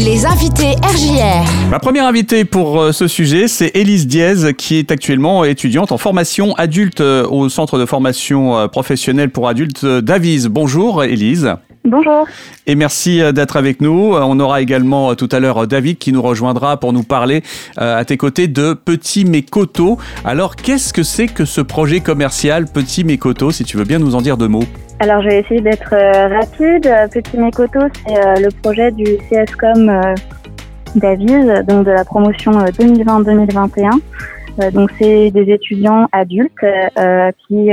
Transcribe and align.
Les 0.00 0.26
invités 0.26 0.76
RJR. 0.80 1.70
Ma 1.70 1.80
première 1.80 2.06
invitée 2.06 2.44
pour 2.44 2.80
euh, 2.80 2.92
ce 2.92 3.08
sujet, 3.08 3.48
c'est 3.48 3.72
Élise 3.74 4.06
Diez, 4.06 4.54
qui 4.56 4.76
est 4.76 4.92
actuellement 4.92 5.44
étudiante 5.44 5.90
en 5.90 5.98
formation 5.98 6.54
adulte 6.54 7.00
euh, 7.00 7.26
au 7.26 7.48
Centre 7.48 7.80
de 7.80 7.84
formation 7.84 8.56
euh, 8.56 8.68
professionnelle 8.68 9.30
pour 9.30 9.48
adultes 9.48 9.84
d'Avise. 9.84 10.46
Bonjour 10.46 11.02
Élise. 11.02 11.52
Bonjour. 11.88 12.26
Et 12.66 12.74
merci 12.74 13.20
d'être 13.32 13.56
avec 13.56 13.80
nous. 13.80 14.14
On 14.14 14.40
aura 14.40 14.60
également 14.60 15.14
tout 15.14 15.28
à 15.32 15.40
l'heure 15.40 15.66
David 15.66 15.98
qui 15.98 16.12
nous 16.12 16.22
rejoindra 16.22 16.78
pour 16.78 16.92
nous 16.92 17.02
parler 17.02 17.42
à 17.76 18.04
tes 18.04 18.16
côtés 18.16 18.46
de 18.46 18.74
Petit 18.74 19.24
Mécoto. 19.24 19.98
Alors, 20.24 20.56
qu'est-ce 20.56 20.92
que 20.92 21.02
c'est 21.02 21.28
que 21.28 21.44
ce 21.44 21.60
projet 21.60 22.00
commercial 22.00 22.66
Petit 22.66 23.04
Mécoto, 23.04 23.50
si 23.50 23.64
tu 23.64 23.76
veux 23.76 23.84
bien 23.84 23.98
nous 23.98 24.14
en 24.14 24.20
dire 24.20 24.36
deux 24.36 24.48
mots? 24.48 24.64
Alors, 25.00 25.22
je 25.22 25.28
vais 25.28 25.40
essayer 25.40 25.60
d'être 25.60 25.92
euh, 25.92 26.28
rapide. 26.28 26.92
Petit 27.12 27.36
Mécoto, 27.36 27.80
c'est 27.94 28.18
euh, 28.18 28.34
le 28.36 28.48
projet 28.62 28.90
du 28.90 29.04
CSCOM 29.30 29.88
euh, 29.88 30.14
d'Avise, 30.96 31.64
donc 31.68 31.86
de 31.86 31.92
la 31.92 32.04
promotion 32.04 32.52
2020-2021. 32.52 34.72
donc, 34.72 34.90
c'est 34.98 35.30
des 35.30 35.52
étudiants 35.52 36.08
adultes 36.10 36.66
qui, 37.46 37.70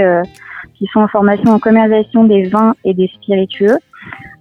qui 0.78 0.86
sont 0.94 1.00
en 1.00 1.08
formation 1.08 1.52
en 1.52 1.60
commercialisation 1.60 2.26
des 2.26 2.44
vins 2.44 2.76
et 2.84 2.94
des 2.94 3.10
spiritueux. 3.16 3.78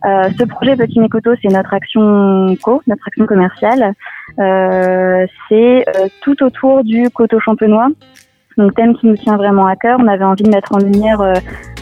Ce 0.04 0.44
projet 0.44 0.76
Petit 0.76 1.00
Mécoto, 1.00 1.30
c'est 1.42 1.48
notre 1.48 1.72
action 1.72 2.54
co, 2.62 2.82
notre 2.86 3.06
action 3.06 3.26
commerciale. 3.26 3.94
c'est 5.48 5.84
tout 6.22 6.42
autour 6.42 6.84
du 6.84 7.08
coteau 7.10 7.40
champenois, 7.40 7.88
donc 8.58 8.74
thème 8.74 8.94
qui 8.96 9.06
nous 9.06 9.16
tient 9.16 9.36
vraiment 9.36 9.66
à 9.66 9.76
cœur. 9.76 9.98
On 10.00 10.08
avait 10.08 10.24
envie 10.24 10.44
de 10.44 10.50
mettre 10.50 10.74
en 10.74 10.78
lumière 10.78 11.20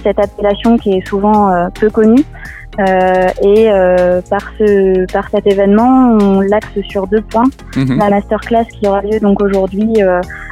cette 0.02 0.18
appellation 0.18 0.76
qui 0.76 0.94
est 0.94 1.06
souvent 1.06 1.50
euh, 1.50 1.68
peu 1.78 1.90
connue. 1.90 2.24
Euh, 2.80 3.28
et 3.42 3.70
euh, 3.70 4.22
par 4.30 4.40
ce 4.58 5.04
par 5.12 5.28
cet 5.28 5.46
événement, 5.46 6.16
on 6.18 6.40
l'axe 6.40 6.80
sur 6.88 7.06
deux 7.06 7.20
points 7.20 7.50
mhm. 7.76 7.98
la 7.98 8.08
masterclass 8.08 8.64
qui 8.64 8.88
aura 8.88 9.02
lieu 9.02 9.20
donc 9.20 9.42
aujourd'hui 9.42 9.92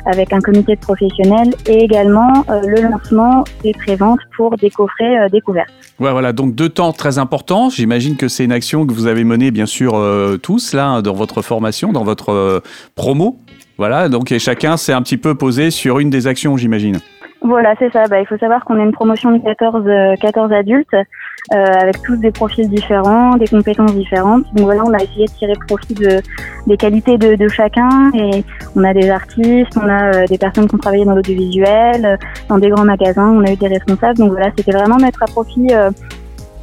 avec 0.06 0.32
un 0.32 0.40
comité 0.40 0.76
de 0.76 0.80
professionnels 0.80 1.54
et 1.66 1.84
également 1.84 2.44
le 2.48 2.88
lancement 2.88 3.44
des 3.62 3.72
préventes 3.72 4.20
pour 4.36 4.56
des 4.56 4.70
coffrets 4.70 5.28
découvertes. 5.30 5.70
Ouais, 5.98 6.10
voilà, 6.10 6.32
donc 6.32 6.54
deux 6.54 6.68
temps 6.68 6.92
très 6.92 7.18
importants. 7.18 7.70
J'imagine 7.70 8.16
que 8.16 8.28
c'est 8.28 8.44
une 8.44 8.52
action 8.52 8.86
que 8.86 8.92
vous 8.92 9.06
avez 9.06 9.24
menée 9.24 9.50
bien 9.50 9.66
sûr 9.66 10.00
tous 10.42 10.74
là 10.74 11.02
dans 11.02 11.14
votre 11.14 11.42
formation, 11.42 11.92
dans 11.92 12.04
votre 12.04 12.62
promo. 12.94 13.38
Voilà, 13.78 14.08
donc 14.08 14.30
et 14.30 14.38
chacun 14.38 14.76
s'est 14.76 14.92
un 14.92 15.02
petit 15.02 15.16
peu 15.16 15.34
posé 15.34 15.70
sur 15.70 16.00
une 16.00 16.10
des 16.10 16.26
actions, 16.26 16.56
j'imagine. 16.56 16.98
Voilà, 17.42 17.74
c'est 17.78 17.90
ça. 17.90 18.06
Bah, 18.08 18.20
il 18.20 18.26
faut 18.26 18.36
savoir 18.36 18.64
qu'on 18.64 18.78
est 18.78 18.82
une 18.82 18.92
promotion 18.92 19.32
de 19.32 19.42
14, 19.42 20.20
14 20.20 20.52
euh, 20.52 20.54
adultes 20.54 20.92
euh, 20.92 21.02
avec 21.50 22.00
tous 22.02 22.16
des 22.16 22.30
profils 22.30 22.69
différents, 22.69 23.36
des 23.36 23.46
compétences 23.46 23.94
différentes. 23.94 24.44
Donc 24.55 24.66
voilà, 24.66 24.84
on 24.84 24.92
a 24.92 25.02
essayé 25.02 25.27
de 25.27 25.33
tirer 25.33 25.55
profit 25.66 25.94
de, 25.94 26.20
des 26.66 26.77
qualités 26.77 27.19
de, 27.19 27.34
de 27.34 27.48
chacun 27.48 28.10
et 28.14 28.44
on 28.77 28.84
a 28.84 28.94
des 28.94 29.10
artistes, 29.10 29.77
on 29.77 29.88
a 29.88 30.14
euh, 30.14 30.27
des 30.27 30.38
personnes 30.38 30.69
qui 30.69 30.74
ont 30.74 30.78
travaillé 30.78 31.05
dans 31.05 31.14
l'audiovisuel, 31.14 32.19
dans 32.48 32.58
des 32.58 32.69
grands 32.69 32.84
magasins, 32.84 33.30
on 33.30 33.44
a 33.44 33.52
eu 33.52 33.56
des 33.56 33.69
responsables. 33.69 34.19
Donc 34.19 34.32
voilà, 34.32 34.50
c'était 34.56 34.72
vraiment 34.72 34.97
mettre 34.97 35.22
à 35.22 35.27
profit 35.27 35.69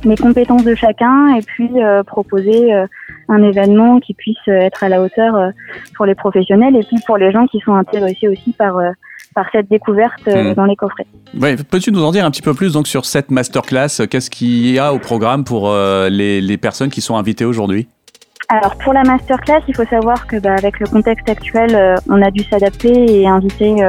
les 0.03 0.15
compétences 0.15 0.63
de 0.63 0.75
chacun 0.75 1.35
et 1.35 1.41
puis 1.41 1.69
proposer 2.05 2.71
un 3.29 3.43
événement 3.43 3.99
qui 3.99 4.13
puisse 4.13 4.47
être 4.47 4.83
à 4.83 4.89
la 4.89 5.01
hauteur 5.01 5.51
pour 5.95 6.05
les 6.05 6.15
professionnels 6.15 6.75
et 6.75 6.83
puis 6.83 6.97
pour 7.05 7.17
les 7.17 7.31
gens 7.31 7.47
qui 7.47 7.59
sont 7.59 7.73
intéressés 7.73 8.27
aussi 8.27 8.53
par 8.53 8.79
par 9.37 9.45
cette 9.51 9.69
découverte 9.69 10.27
euh, 10.27 10.49
hmm. 10.49 10.55
dans 10.55 10.65
les 10.65 10.75
coffrets. 10.75 11.05
Peux-tu 11.69 11.91
nous 11.91 12.03
en 12.03 12.11
dire 12.11 12.25
un 12.25 12.31
petit 12.31 12.41
peu 12.41 12.55
plus 12.55 12.73
donc, 12.73 12.87
sur 12.87 13.05
cette 13.05 13.29
masterclass 13.29 14.07
Qu'est-ce 14.09 14.31
qu'il 14.31 14.67
y 14.67 14.79
a 14.79 14.91
au 14.91 14.97
programme 14.97 15.43
pour 15.43 15.69
euh, 15.69 16.09
les, 16.09 16.41
les 16.41 16.57
personnes 16.57 16.89
qui 16.89 17.01
sont 17.01 17.17
invitées 17.17 17.45
aujourd'hui? 17.45 17.87
Alors 18.49 18.75
pour 18.77 18.93
la 18.93 19.03
masterclass, 19.03 19.61
il 19.67 19.75
faut 19.75 19.85
savoir 19.85 20.25
que 20.25 20.37
bah, 20.37 20.55
avec 20.57 20.79
le 20.79 20.87
contexte 20.87 21.29
actuel, 21.29 21.75
euh, 21.75 21.95
on 22.09 22.19
a 22.23 22.31
dû 22.31 22.43
s'adapter 22.45 22.91
et 22.91 23.27
inviter 23.27 23.83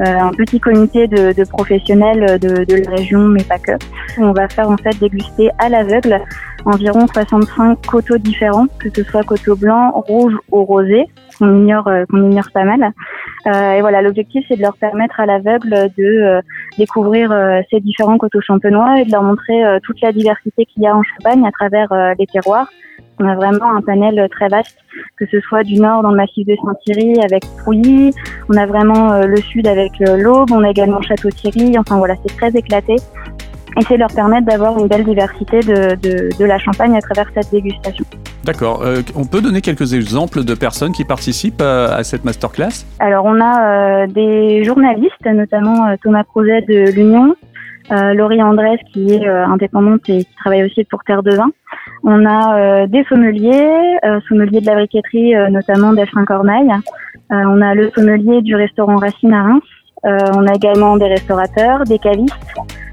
un 0.00 0.32
petit 0.32 0.58
comité 0.58 1.06
de, 1.06 1.32
de 1.32 1.44
professionnels 1.44 2.40
de, 2.40 2.64
de, 2.64 2.82
la 2.82 2.96
région, 2.96 3.20
mais 3.20 3.44
pas 3.44 3.58
que. 3.58 3.72
On 4.18 4.32
va 4.32 4.48
faire 4.48 4.68
en 4.68 4.78
fait 4.78 4.98
déguster 4.98 5.50
à 5.58 5.68
l'aveugle 5.68 6.20
environ 6.64 7.06
65 7.06 7.86
coteaux 7.86 8.18
différents, 8.18 8.66
que 8.78 8.88
ce 8.94 9.02
soit 9.04 9.22
coteaux 9.22 9.56
blancs, 9.56 9.92
rouges 9.94 10.36
ou 10.50 10.64
rosés, 10.64 11.06
qu'on 11.38 11.62
ignore, 11.62 11.88
qu'on 12.10 12.30
ignore 12.30 12.50
pas 12.52 12.64
mal. 12.64 12.92
Euh, 13.46 13.72
et 13.72 13.80
voilà, 13.80 14.02
l'objectif 14.02 14.44
c'est 14.48 14.56
de 14.56 14.62
leur 14.62 14.76
permettre 14.76 15.18
à 15.18 15.26
l'aveugle 15.26 15.90
de 15.98 16.04
euh, 16.04 16.40
découvrir 16.78 17.32
euh, 17.32 17.60
ces 17.70 17.80
différents 17.80 18.16
coteaux 18.16 18.40
champenois 18.40 19.00
et 19.00 19.04
de 19.04 19.10
leur 19.10 19.22
montrer 19.22 19.62
toute 19.82 20.00
la 20.00 20.12
diversité 20.12 20.64
qu'il 20.66 20.82
y 20.82 20.86
a 20.86 20.96
en 20.96 21.02
Champagne 21.02 21.44
à 21.46 21.50
travers 21.50 21.88
les 22.18 22.26
terroirs. 22.26 22.68
On 23.18 23.28
a 23.28 23.34
vraiment 23.34 23.74
un 23.74 23.80
panel 23.82 24.28
très 24.30 24.48
vaste, 24.48 24.78
que 25.16 25.26
ce 25.26 25.40
soit 25.40 25.62
du 25.62 25.74
nord 25.74 26.02
dans 26.02 26.10
le 26.10 26.16
massif 26.16 26.46
de 26.46 26.56
Saint-Thierry 26.64 27.20
avec 27.22 27.42
Pouilly, 27.62 28.12
on 28.48 28.56
a 28.56 28.66
vraiment 28.66 29.20
le 29.20 29.36
sud 29.36 29.66
avec 29.66 29.92
l'Aube, 30.00 30.50
on 30.52 30.64
a 30.64 30.70
également 30.70 31.00
Château-Thierry, 31.02 31.78
enfin 31.78 31.98
voilà, 31.98 32.14
c'est 32.26 32.36
très 32.36 32.50
éclaté 32.58 32.96
et 33.78 33.84
c'est 33.84 33.96
leur 33.96 34.12
permettre 34.12 34.46
d'avoir 34.46 34.78
une 34.78 34.88
belle 34.88 35.04
diversité 35.04 35.60
de, 35.60 35.94
de, 35.96 36.36
de, 36.38 36.44
la 36.44 36.58
Champagne 36.58 36.96
à 36.96 37.00
travers 37.00 37.30
cette 37.34 37.50
dégustation. 37.50 38.04
D'accord. 38.44 38.82
Euh, 38.82 39.02
on 39.14 39.24
peut 39.24 39.40
donner 39.40 39.60
quelques 39.60 39.94
exemples 39.94 40.44
de 40.44 40.54
personnes 40.54 40.92
qui 40.92 41.04
participent 41.04 41.62
euh, 41.62 41.88
à 41.96 42.02
cette 42.02 42.24
masterclass? 42.24 42.84
Alors, 42.98 43.24
on 43.24 43.40
a 43.40 44.02
euh, 44.02 44.06
des 44.08 44.64
journalistes, 44.64 45.24
notamment 45.24 45.96
Thomas 46.02 46.24
Crozet 46.24 46.62
de 46.62 46.90
l'Union, 46.92 47.34
Laurie 47.90 48.42
Andrès 48.42 48.78
qui 48.92 49.12
est 49.12 49.26
indépendante 49.26 50.08
et 50.08 50.24
qui 50.24 50.34
travaille 50.36 50.64
aussi 50.64 50.84
pour 50.84 51.02
Terre 51.04 51.22
de 51.22 51.34
Vin. 51.34 51.50
On 52.04 52.24
a 52.24 52.86
des 52.86 53.04
sommeliers, 53.04 53.98
sommeliers 54.28 54.60
de 54.60 54.66
la 54.66 54.76
briqueterie, 54.76 55.34
notamment 55.50 55.92
d'Elfrin 55.92 56.24
Corneille. 56.24 56.72
on 57.28 57.60
a 57.60 57.74
le 57.74 57.90
sommelier 57.90 58.40
du 58.40 58.54
restaurant 58.54 58.96
Racine 58.96 59.34
à 59.34 59.42
Reims. 59.42 59.62
on 60.04 60.46
a 60.46 60.54
également 60.54 60.96
des 60.96 61.08
restaurateurs, 61.08 61.84
des 61.84 61.98
cavistes. 61.98 62.32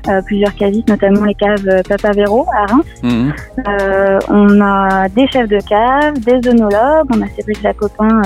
Euh, 0.10 0.22
plusieurs 0.24 0.56
cavistes, 0.56 0.90
notamment 0.90 1.24
les 1.26 1.36
caves 1.36 1.68
euh, 1.68 1.82
Papa 1.88 2.12
Véro 2.12 2.48
à 2.52 2.66
Reims. 2.66 2.86
Euh, 3.04 4.20
on 4.30 4.60
a 4.60 5.08
des 5.10 5.28
chefs 5.28 5.48
de 5.48 5.60
cave, 5.60 6.20
des 6.20 6.50
œnologues, 6.50 7.08
on 7.14 7.22
a 7.22 7.28
Cédric 7.28 7.62
Lacopin 7.62 8.22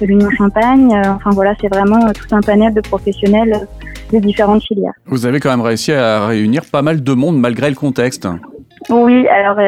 de 0.00 0.06
l'Union 0.06 0.30
Champagne. 0.30 0.90
enfin 1.04 1.30
voilà, 1.30 1.54
c'est 1.60 1.68
vraiment 1.68 2.10
tout 2.12 2.34
un 2.34 2.40
panel 2.40 2.72
de 2.72 2.80
professionnels 2.80 3.66
de 4.12 4.18
différentes 4.18 4.62
filières. 4.62 4.94
Vous 5.06 5.26
avez 5.26 5.40
quand 5.40 5.50
même 5.50 5.60
réussi 5.60 5.92
à 5.92 6.26
réunir 6.26 6.62
pas 6.70 6.80
mal 6.80 7.02
de 7.02 7.12
monde 7.12 7.38
malgré 7.38 7.68
le 7.68 7.76
contexte. 7.76 8.26
Oui, 8.88 9.26
alors 9.28 9.58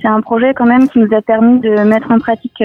c'est 0.00 0.08
un 0.08 0.20
projet 0.20 0.54
quand 0.54 0.66
même 0.66 0.88
qui 0.88 1.00
nous 1.00 1.12
a 1.16 1.22
permis 1.22 1.58
de 1.60 1.70
mettre 1.82 2.10
en 2.12 2.18
pratique 2.18 2.62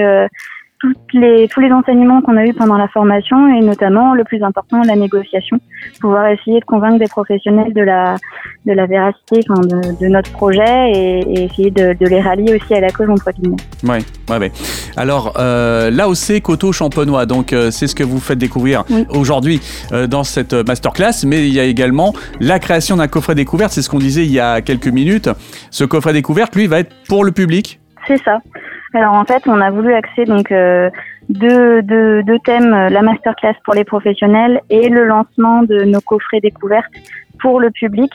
toutes 0.80 1.14
les, 1.14 1.48
tous 1.48 1.60
les 1.60 1.70
enseignements 1.70 2.20
qu'on 2.20 2.36
a 2.36 2.44
eus 2.44 2.52
pendant 2.52 2.76
la 2.76 2.88
formation 2.88 3.48
et 3.48 3.60
notamment 3.60 4.14
le 4.14 4.24
plus 4.24 4.42
important, 4.42 4.82
la 4.82 4.96
négociation, 4.96 5.58
pouvoir 6.00 6.26
essayer 6.26 6.60
de 6.60 6.64
convaincre 6.64 6.98
des 6.98 7.06
professionnels 7.06 7.72
de 7.72 7.80
la, 7.80 8.16
de 8.66 8.72
la 8.72 8.86
véracité 8.86 9.40
enfin, 9.48 9.60
de, 9.62 9.98
de, 9.98 10.06
notre 10.08 10.30
projet 10.32 10.92
et, 10.92 11.44
essayer 11.44 11.70
de, 11.70 11.94
de, 11.94 12.06
les 12.06 12.20
rallier 12.20 12.56
aussi 12.56 12.74
à 12.74 12.80
la 12.80 12.90
cause 12.90 13.08
entre 13.08 13.30
guillemets. 13.32 13.56
Oui, 13.84 13.98
ouais, 14.28 14.38
ouais. 14.38 14.52
Alors, 14.96 15.34
euh, 15.38 15.90
l'AOC 15.90 16.42
Coteau 16.42 16.72
Champenois, 16.72 17.24
donc 17.24 17.52
euh, 17.52 17.70
c'est 17.70 17.86
ce 17.86 17.94
que 17.94 18.04
vous 18.04 18.20
faites 18.20 18.38
découvrir 18.38 18.84
aujourd'hui 19.10 19.60
euh, 19.92 20.06
dans 20.06 20.24
cette 20.24 20.52
masterclass, 20.52 21.24
mais 21.26 21.46
il 21.46 21.54
y 21.54 21.60
a 21.60 21.64
également 21.64 22.12
la 22.40 22.58
création 22.58 22.96
d'un 22.96 23.08
coffret 23.08 23.34
découverte, 23.34 23.72
c'est 23.72 23.82
ce 23.82 23.88
qu'on 23.88 23.98
disait 23.98 24.24
il 24.24 24.32
y 24.32 24.40
a 24.40 24.60
quelques 24.60 24.88
minutes. 24.88 25.30
Ce 25.70 25.84
coffret 25.84 26.12
découverte, 26.12 26.54
lui, 26.54 26.66
va 26.66 26.80
être 26.80 26.92
pour 27.08 27.24
le 27.24 27.32
public 27.32 27.80
C'est 28.06 28.22
ça. 28.22 28.38
Alors 28.96 29.12
en 29.12 29.26
fait, 29.26 29.42
on 29.46 29.60
a 29.60 29.70
voulu 29.70 29.92
axer 29.92 30.24
donc 30.24 30.50
euh, 30.50 30.88
deux, 31.28 31.82
deux, 31.82 32.38
thèmes, 32.46 32.72
euh, 32.72 32.88
la 32.88 33.02
masterclass 33.02 33.52
pour 33.62 33.74
les 33.74 33.84
professionnels 33.84 34.62
et 34.70 34.88
le 34.88 35.04
lancement 35.04 35.62
de 35.64 35.84
nos 35.84 36.00
coffrets 36.00 36.40
découvertes 36.40 36.90
pour 37.38 37.60
le 37.60 37.70
public. 37.70 38.10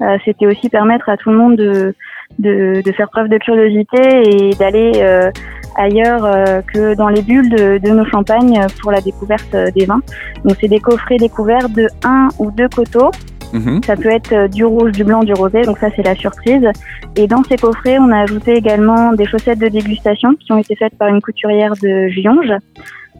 Euh, 0.00 0.16
C'était 0.24 0.46
aussi 0.46 0.70
permettre 0.70 1.10
à 1.10 1.18
tout 1.18 1.28
le 1.28 1.36
monde 1.36 1.56
de, 1.56 1.94
de, 2.38 2.80
de 2.82 2.92
faire 2.92 3.10
preuve 3.10 3.28
de 3.28 3.36
curiosité 3.36 4.00
et 4.00 4.54
d'aller 4.54 4.92
euh, 5.02 5.30
ailleurs 5.76 6.24
euh, 6.24 6.62
que 6.62 6.94
dans 6.94 7.10
les 7.10 7.20
bulles 7.20 7.50
de, 7.50 7.76
de, 7.76 7.90
nos 7.90 8.06
champagnes 8.06 8.58
pour 8.80 8.90
la 8.90 9.02
découverte 9.02 9.54
des 9.74 9.84
vins. 9.84 10.00
Donc 10.46 10.56
c'est 10.62 10.68
des 10.68 10.80
coffrets 10.80 11.18
découverts 11.18 11.68
de 11.68 11.88
un 12.04 12.28
ou 12.38 12.50
deux 12.50 12.70
coteaux 12.70 13.10
Mhm. 13.52 13.80
Ça 13.84 13.96
peut 13.96 14.10
être 14.10 14.32
euh, 14.32 14.48
du 14.48 14.64
rouge, 14.64 14.92
du 14.92 15.04
blanc, 15.04 15.20
du 15.20 15.32
rosé, 15.32 15.62
donc 15.62 15.78
ça 15.78 15.88
c'est 15.94 16.02
la 16.02 16.14
surprise. 16.14 16.66
Et 17.16 17.26
dans 17.26 17.42
ces 17.44 17.56
coffrets, 17.56 17.98
on 17.98 18.10
a 18.10 18.20
ajouté 18.20 18.54
également 18.54 19.12
des 19.12 19.26
chaussettes 19.26 19.58
de 19.58 19.68
dégustation 19.68 20.34
qui 20.34 20.52
ont 20.52 20.58
été 20.58 20.74
faites 20.76 20.96
par 20.96 21.08
une 21.08 21.20
couturière 21.20 21.74
de 21.82 22.08
Gionge. 22.08 22.52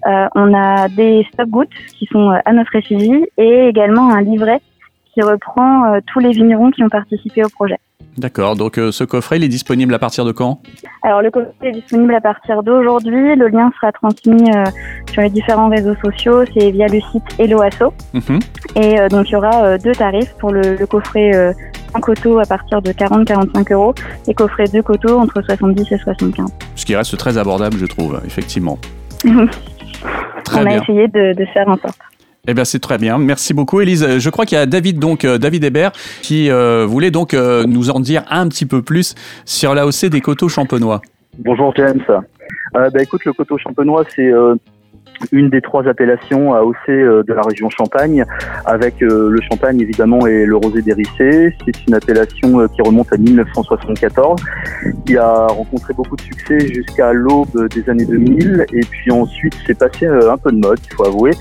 Euh, 0.07 0.27
on 0.35 0.53
a 0.55 0.89
des 0.89 1.27
stop 1.33 1.49
gouttes 1.49 1.69
qui 1.99 2.07
sont 2.07 2.31
euh, 2.31 2.39
à 2.45 2.53
notre 2.53 2.75
effigie 2.75 3.25
et 3.39 3.69
également 3.69 4.11
un 4.11 4.23
livret 4.23 4.61
qui 5.13 5.23
reprend 5.23 5.99
tous 6.07 6.19
les 6.21 6.31
vignerons 6.31 6.71
qui 6.71 6.83
ont 6.83 6.89
participé 6.89 7.45
au 7.45 7.49
projet. 7.49 7.79
D'accord, 8.19 8.57
donc 8.57 8.79
euh, 8.79 8.93
ce 8.93 9.05
coffret, 9.05 9.39
il 9.39 9.45
est 9.45 9.49
disponible 9.49 9.95
à 9.95 9.99
partir 9.99 10.27
de 10.27 10.33
quand? 10.33 10.61
Alors 11.03 11.23
le 11.23 11.31
coffret 11.31 11.53
est 11.63 11.73
disponible 11.73 12.15
à 12.15 12.21
partir 12.21 12.63
d'aujourd'hui. 12.63 13.35
Le 13.37 13.49
lien 13.49 13.71
sera 13.77 13.91
transmis 13.91 14.51
euh, 14.55 14.65
sur 15.11 15.23
les 15.23 15.31
différents 15.31 15.71
réseaux 15.71 15.95
sociaux. 16.05 16.45
C'est 16.53 16.71
via 16.73 16.89
le 16.89 17.01
site 17.01 17.25
Helloasso. 17.39 17.95
Mhm. 18.13 18.39
Et 18.77 19.01
euh, 19.01 19.09
donc 19.09 19.31
il 19.31 19.33
y 19.33 19.37
aura 19.37 19.79
deux 19.79 19.93
tarifs 19.93 20.35
pour 20.39 20.51
le, 20.51 20.77
le 20.77 20.87
coffret 20.87 21.55
un 21.95 22.01
coteau 22.01 22.39
à 22.39 22.45
partir 22.45 22.83
de 22.83 22.91
40-45 22.91 23.73
euros 23.73 23.95
et 24.27 24.35
coffret 24.35 24.65
deux 24.65 24.83
coteaux 24.83 25.19
entre 25.19 25.43
70 25.43 25.93
et 25.93 25.99
75. 25.99 26.51
Ce 26.75 26.85
qui 26.85 26.95
reste 26.95 27.17
très 27.17 27.39
abordable, 27.39 27.77
je 27.79 27.87
trouve, 27.87 28.21
effectivement. 28.27 28.79
Très 30.45 30.61
On 30.61 30.67
a 30.67 30.75
essayé 30.75 31.07
de, 31.07 31.35
de 31.35 31.45
faire 31.47 31.69
en 31.69 31.77
sorte. 31.77 31.99
Eh 32.49 32.55
bien, 32.55 32.65
c'est 32.65 32.81
très 32.81 32.99
bien. 32.99 33.19
Merci 33.19 33.55
beaucoup, 33.55 33.81
Élise. 33.81 34.19
Je 34.19 34.29
crois 34.29 34.47
qu'il 34.47 34.59
y 34.59 34.61
a 34.61 34.67
David, 34.67 34.99
donc, 34.99 35.25
euh, 35.25 35.39
David 35.39 35.63
Hébert, 35.63 35.93
qui 36.23 36.51
euh, 36.51 36.85
voulait 36.85 37.13
donc 37.13 37.35
euh, 37.35 37.63
nous 37.69 37.91
en 37.91 38.01
dire 38.01 38.25
un 38.31 38.49
petit 38.49 38.67
peu 38.67 38.83
plus 38.83 39.15
sur 39.45 39.77
l'AOC 39.77 40.07
des 40.07 40.21
coteaux 40.21 40.49
champenois. 40.49 41.01
Bonjour, 41.39 41.73
James. 41.77 42.03
bah, 42.73 42.89
écoute, 43.01 43.25
le 43.27 43.33
coteau 43.33 43.59
champenois, 43.59 44.05
c'est 44.13 44.33
une 45.31 45.51
des 45.51 45.61
trois 45.61 45.87
appellations 45.87 46.55
AOC 46.55 46.89
euh, 46.89 47.23
de 47.23 47.33
la 47.33 47.43
région 47.43 47.71
Champagne, 47.71 48.25
avec 48.65 49.03
euh, 49.03 49.31
le 49.31 49.41
Champagne 49.43 49.81
évidemment 49.81 50.27
et 50.27 50.45
le 50.45 50.57
rosé 50.57 50.83
d'Hérissé. 50.83 51.55
C'est 51.65 51.87
une 51.87 51.95
appellation 51.95 52.61
euh, 52.61 52.67
qui 52.69 52.83
remonte 52.83 53.13
à 53.13 53.17
1974, 53.17 54.43
qui 55.07 55.17
a 55.17 55.47
rencontré 55.47 55.95
beaucoup 55.95 56.17
de 56.17 56.23
succès 56.23 56.59
jusqu'à 56.61 57.13
l'aube 57.13 57.69
des 57.69 57.89
années 57.89 58.07
2000, 58.07 58.67
et 58.73 58.81
puis 58.81 59.11
ensuite 59.11 59.55
c'est 59.67 59.79
passé 59.79 60.07
un 60.07 60.39
peu 60.39 60.51
de 60.51 60.59
mode, 60.59 60.79
il 60.91 60.95
faut 60.95 61.07
avouer. 61.07 61.33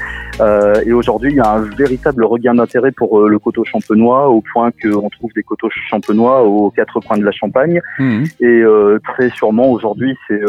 Et 0.86 0.94
aujourd'hui, 0.94 1.32
il 1.32 1.38
y 1.38 1.40
a 1.40 1.52
un 1.52 1.62
véritable 1.62 2.24
regain 2.26 2.54
d'intérêt 2.54 2.92
pour 2.92 3.28
le 3.28 3.40
coteau 3.40 3.64
champenois, 3.64 4.30
au 4.30 4.42
point 4.42 4.72
qu'on 4.72 5.10
trouve 5.10 5.32
des 5.36 5.44
coteaux 5.44 5.70
champenois 5.90 6.44
aux 6.44 6.72
quatre 6.72 7.00
coins 7.00 7.18
de 7.18 7.24
la 7.24 7.32
Champagne. 7.32 7.82
Mmh. 8.00 8.24
Et 8.40 8.64
très 9.04 9.30
sûrement 9.32 9.70
aujourd'hui, 9.72 10.16
c'est 10.28 10.42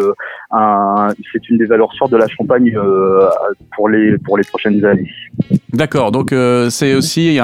un, 0.50 1.08
c'est 1.32 1.48
une 1.48 1.58
des 1.58 1.66
valeurs 1.66 1.92
sûres 1.92 2.08
de 2.08 2.16
la 2.16 2.28
Champagne 2.28 2.74
pour 3.76 3.88
les, 3.88 4.18
pour 4.18 4.36
les 4.38 4.44
prochaines 4.44 4.84
années. 4.84 5.10
D'accord, 5.72 6.12
donc 6.12 6.32
euh, 6.32 6.68
c'est 6.68 6.94
aussi 6.94 7.38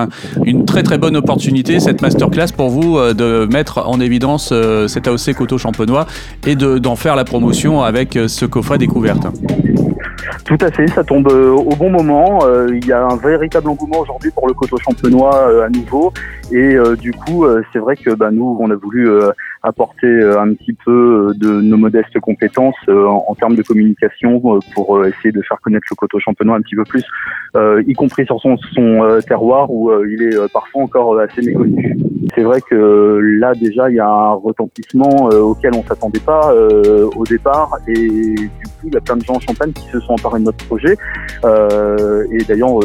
une 0.44 0.66
très 0.66 0.82
très 0.82 0.98
bonne 0.98 1.16
opportunité, 1.16 1.80
cette 1.80 2.02
masterclass 2.02 2.48
pour 2.54 2.68
vous, 2.68 2.98
euh, 2.98 3.14
de 3.14 3.48
mettre 3.50 3.88
en 3.88 4.00
évidence 4.00 4.50
euh, 4.52 4.86
cet 4.86 5.08
AOC 5.08 5.34
Coteau 5.34 5.56
Champenois 5.56 6.06
et 6.46 6.54
d'en 6.54 6.94
faire 6.94 7.16
la 7.16 7.24
promotion 7.24 7.82
avec 7.82 8.18
ce 8.26 8.44
coffret 8.44 8.76
découverte. 8.76 9.26
Tout 10.48 10.56
à 10.62 10.70
fait, 10.70 10.86
ça 10.86 11.04
tombe 11.04 11.26
au 11.28 11.76
bon 11.76 11.90
moment. 11.90 12.40
Il 12.70 12.86
y 12.86 12.92
a 12.92 13.04
un 13.04 13.16
véritable 13.16 13.68
engouement 13.68 14.00
aujourd'hui 14.00 14.30
pour 14.30 14.48
le 14.48 14.54
coteau 14.54 14.78
champenois 14.78 15.62
à 15.62 15.68
nouveau. 15.68 16.10
Et 16.50 16.74
du 16.98 17.12
coup, 17.12 17.46
c'est 17.70 17.78
vrai 17.78 17.96
que 17.96 18.14
bah, 18.14 18.30
nous, 18.30 18.56
on 18.58 18.70
a 18.70 18.74
voulu 18.74 19.10
apporter 19.62 20.06
euh, 20.06 20.40
un 20.40 20.54
petit 20.54 20.72
peu 20.72 20.90
euh, 21.30 21.34
de 21.34 21.60
nos 21.60 21.76
modestes 21.76 22.18
compétences 22.20 22.76
euh, 22.88 23.06
en, 23.06 23.34
termes 23.34 23.56
de 23.56 23.62
communication 23.62 24.40
pour 24.74 25.04
essayer 25.04 25.32
de 25.32 25.42
faire 25.42 25.60
connaître 25.60 25.86
le 25.90 25.96
coteau 25.96 26.18
champenois 26.18 26.56
un 26.56 26.60
petit 26.60 26.74
peu 26.74 26.84
plus, 26.84 27.04
y 27.86 27.92
compris 27.94 28.26
sur 28.26 28.40
son, 28.40 28.56
son 28.74 29.18
terroir 29.26 29.70
où 29.70 29.92
il 30.04 30.22
est 30.22 30.52
parfois 30.52 30.82
encore 30.82 31.18
assez 31.20 31.40
méconnu. 31.40 31.96
C'est 32.34 32.42
vrai 32.42 32.60
que 32.60 33.20
là 33.38 33.54
déjà 33.54 33.88
il 33.90 33.96
y 33.96 34.00
a 34.00 34.08
un 34.08 34.32
retentissement 34.32 35.28
auquel 35.28 35.72
on 35.74 35.84
s'attendait 35.84 36.20
pas 36.20 36.52
au 37.16 37.24
départ 37.24 37.70
et 37.86 37.94
du 37.94 38.48
coup 38.48 38.88
il 38.88 38.94
y 38.94 38.96
a 38.96 39.00
plein 39.00 39.16
de 39.16 39.22
gens 39.22 39.34
en 39.34 39.40
Champagne 39.40 39.72
qui 39.72 39.88
se 39.88 40.00
sont 40.00 40.14
emparés 40.14 40.37
notre 40.44 40.64
projet 40.66 40.96
et 41.44 42.44
d'ailleurs 42.48 42.78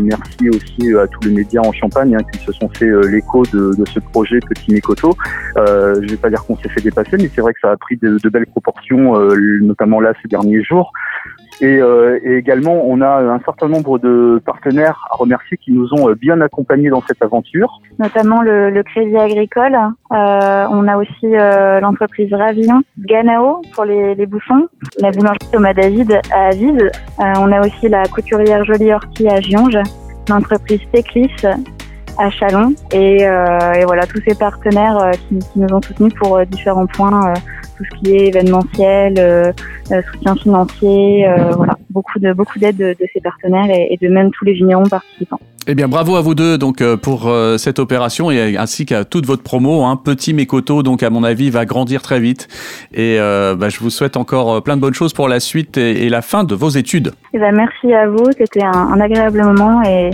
merci 0.00 0.48
aussi 0.50 0.94
à 0.96 1.06
tous 1.06 1.28
les 1.28 1.34
médias 1.34 1.60
en 1.62 1.72
Champagne 1.72 2.16
hein, 2.16 2.24
qui 2.32 2.38
se 2.44 2.52
sont 2.52 2.68
fait 2.70 2.90
l'écho 3.08 3.42
de, 3.52 3.84
ce 3.86 4.00
projet 4.00 4.38
Petit 4.40 4.72
Mécoto 4.72 5.16
je 5.56 6.08
vais 6.08 6.16
pas 6.16 6.30
dire 6.30 6.44
qu'on 6.44 6.56
s'est 6.56 6.68
fait 6.68 6.80
dépasser, 6.80 7.16
mais 7.16 7.30
c'est 7.34 7.40
vrai 7.40 7.52
que 7.52 7.60
ça 7.60 7.70
a 7.70 7.76
pris 7.76 7.96
de, 7.96 8.28
belles 8.28 8.46
proportions, 8.46 9.18
euh, 9.18 9.58
notamment 9.60 10.00
là 10.00 10.12
ces 10.22 10.28
derniers 10.28 10.62
jours. 10.62 10.92
Euh, 11.62 12.18
et, 12.22 12.36
également, 12.36 12.82
on 12.84 13.00
a 13.00 13.20
un 13.20 13.40
certain 13.40 13.68
nombre 13.68 13.98
de 13.98 14.40
partenaires 14.44 15.06
à 15.10 15.16
remercier 15.16 15.56
qui 15.56 15.72
nous 15.72 15.92
ont 15.94 16.08
euh, 16.08 16.14
bien 16.14 16.40
accompagnés 16.40 16.90
dans 16.90 17.02
cette 17.02 17.22
aventure. 17.22 17.80
Notamment 17.98 18.42
le, 18.42 18.82
Crédit 18.82 19.16
Agricole. 19.16 19.76
on 20.10 20.88
a 20.88 20.96
aussi 20.96 21.26
l'entreprise 21.82 22.32
Ravillon, 22.32 22.82
Ganao 22.98 23.62
pour 23.74 23.84
les, 23.84 24.26
bouchons, 24.26 24.68
la 25.00 25.10
boulangerie 25.10 25.50
Thomas 25.52 25.74
David 25.74 26.20
à 26.32 26.48
Aviv. 26.48 26.90
on 27.18 27.52
a 27.52 27.60
aussi 27.60 27.88
la 27.88 28.04
couturière 28.04 28.64
Jolie 28.64 28.92
Orti 28.92 29.28
à 29.28 29.40
Gionge, 29.40 29.78
l'entreprise 30.28 30.80
Teclis 30.92 31.34
à 32.18 32.30
Chalon. 32.30 32.74
Et, 32.92 33.26
euh, 33.26 33.72
et, 33.74 33.84
voilà, 33.84 34.06
tous 34.06 34.20
ces 34.26 34.34
partenaires 34.34 34.98
euh, 34.98 35.12
qui, 35.12 35.38
qui, 35.38 35.58
nous 35.58 35.72
ont 35.74 35.80
soutenus 35.80 36.12
pour 36.14 36.36
euh, 36.36 36.44
différents 36.44 36.86
points, 36.86 37.32
tout 37.76 37.84
ce 37.84 37.98
qui 38.00 38.14
est 38.14 38.26
événementiel, 38.28 39.54
soutien 40.12 40.34
financier, 40.34 41.26
voilà, 41.56 41.78
beaucoup 41.90 42.18
de 42.18 42.32
beaucoup 42.32 42.58
d'aide 42.58 42.76
de, 42.76 42.96
de, 42.98 43.06
ces 43.12 43.20
partenaires 43.20 43.70
et, 43.70 43.88
et 43.92 43.96
de 43.96 44.12
même 44.12 44.30
tous 44.32 44.44
les 44.44 44.52
vignerons 44.52 44.88
participants. 44.88 45.40
Eh 45.70 45.74
bien, 45.74 45.86
bravo 45.86 46.16
à 46.16 46.22
vous 46.22 46.34
deux 46.34 46.56
donc 46.56 46.80
euh, 46.80 46.96
pour 46.96 47.28
euh, 47.28 47.58
cette 47.58 47.78
opération 47.78 48.30
et 48.30 48.56
ainsi 48.56 48.86
qu'à 48.86 49.04
toute 49.04 49.26
votre 49.26 49.42
promo. 49.42 49.84
Hein. 49.84 50.00
Petit 50.02 50.32
Mécoto, 50.32 50.82
donc 50.82 51.02
à 51.02 51.10
mon 51.10 51.22
avis, 51.22 51.50
va 51.50 51.66
grandir 51.66 52.00
très 52.00 52.20
vite. 52.20 52.48
Et 52.94 53.20
euh, 53.20 53.54
bah, 53.54 53.68
je 53.68 53.78
vous 53.80 53.90
souhaite 53.90 54.16
encore 54.16 54.62
plein 54.62 54.76
de 54.76 54.80
bonnes 54.80 54.94
choses 54.94 55.12
pour 55.12 55.28
la 55.28 55.40
suite 55.40 55.76
et, 55.76 56.08
la 56.08 56.22
fin 56.22 56.42
de 56.42 56.54
vos 56.54 56.70
études. 56.70 57.12
Eh 57.34 57.38
ben, 57.38 57.54
merci 57.54 57.92
à 57.92 58.08
vous, 58.08 58.24
c'était 58.38 58.64
un, 58.64 58.98
agréable 58.98 59.42
moment 59.42 59.82
et, 59.82 60.08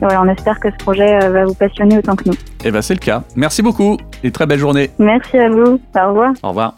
voilà, 0.00 0.22
on 0.22 0.28
espère 0.28 0.60
que 0.60 0.70
ce 0.70 0.76
projet 0.76 1.28
va 1.28 1.44
vous 1.44 1.54
passionner 1.54 1.98
autant 1.98 2.14
que 2.14 2.28
nous. 2.28 2.36
Eh 2.64 2.70
ben, 2.70 2.80
c'est 2.80 2.94
le 2.94 3.00
cas. 3.00 3.24
Merci 3.34 3.62
beaucoup 3.62 3.96
et 4.22 4.30
très 4.30 4.46
belle 4.46 4.60
journée. 4.60 4.90
Merci 5.00 5.38
à 5.38 5.48
vous. 5.48 5.80
Au 5.96 6.08
revoir. 6.08 6.32
Au 6.44 6.48
revoir. 6.50 6.76